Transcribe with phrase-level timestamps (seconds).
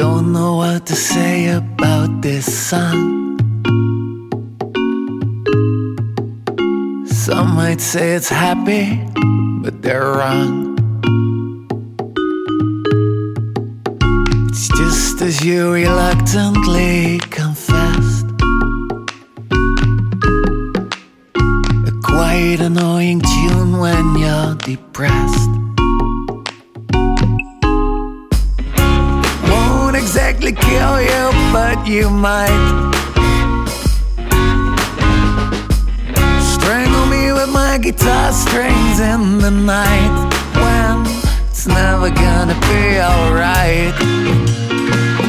[0.00, 3.36] don't know what to say about this song.
[7.06, 8.98] Some might say it's happy,
[9.62, 10.74] but they're wrong.
[14.48, 18.26] It's just as you reluctantly confessed.
[21.90, 25.59] A quite annoying tune when you're depressed.
[30.00, 32.90] Exactly kill you, but you might.
[36.54, 40.14] Strangle me with my guitar strings in the night
[40.62, 41.06] when
[41.48, 43.94] it's never gonna be alright.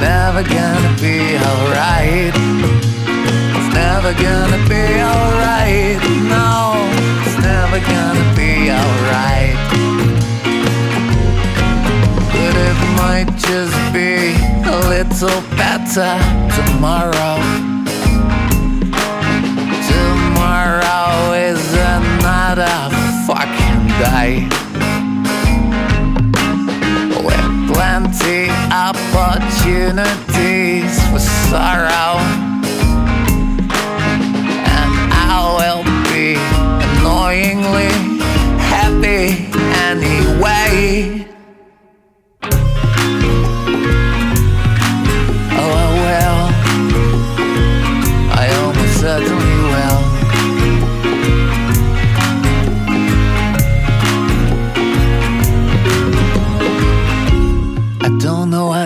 [0.00, 2.34] Never gonna be alright.
[3.56, 6.00] It's never gonna be alright.
[6.34, 6.74] No,
[7.24, 9.56] it's never gonna be alright.
[12.32, 14.25] But it might just be
[15.10, 16.12] little better
[16.54, 17.36] tomorrow.
[19.88, 22.76] Tomorrow is another
[23.26, 24.48] fucking day.
[27.24, 32.45] With plenty of opportunities for sorrow.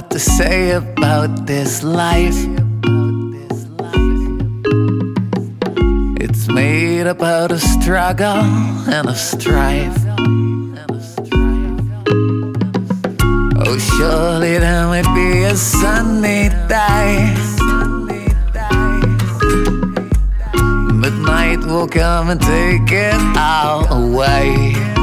[0.01, 2.39] What to say about this life.
[6.25, 8.41] It's made up out of struggle
[8.97, 9.99] and of strife.
[13.63, 17.35] Oh, surely there might be a sunny day.
[21.03, 25.00] But night will come and take it all away.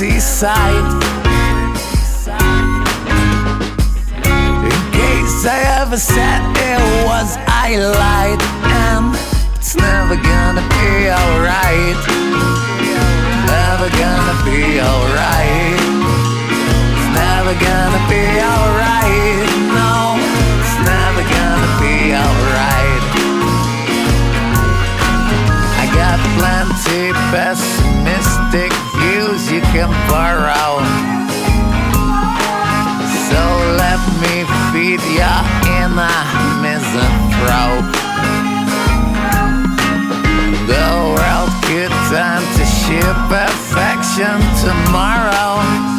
[0.00, 0.88] Pretty sight.
[4.24, 8.40] In case I ever said it was, I lied.
[8.80, 9.12] And
[9.56, 12.00] it's never gonna be alright.
[13.44, 15.84] Never gonna be alright.
[16.96, 19.52] It's never gonna be alright.
[19.76, 20.16] No,
[20.64, 23.04] it's never gonna be alright.
[25.76, 27.79] I got plenty you
[29.72, 30.82] can borrow.
[33.28, 33.40] So
[33.78, 34.42] let me
[34.72, 35.46] feed ya
[35.78, 36.20] inner
[36.58, 37.90] misanthrope.
[40.66, 45.89] The world could turn to sheer perfection tomorrow.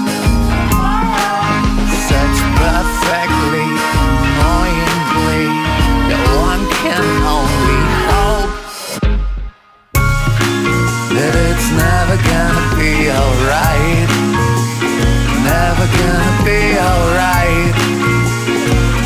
[16.43, 17.75] be alright.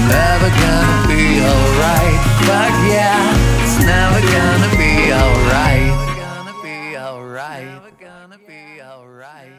[0.07, 2.19] Never gonna be alright.
[2.47, 3.19] Fuck yeah,
[3.63, 5.91] it's never gonna be alright.
[5.91, 7.65] Never gonna be alright.
[7.65, 9.55] Never gonna be alright.